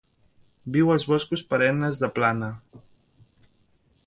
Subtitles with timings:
[0.77, 2.51] Viu als boscos perennes de plana.